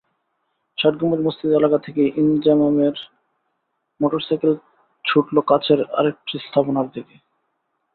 ষাটগম্বুজ 0.77 1.21
মসজিদ 1.21 1.51
এলাকা 1.53 1.77
থেকেই 1.77 2.09
ইনজামামের 2.15 2.95
মোটরসাইকেল 3.99 4.53
ছুটল 5.05 5.35
কাছের 5.49 5.79
আরেকটি 5.97 6.35
স্থাপনার 6.39 6.87
দিকে। 6.93 7.15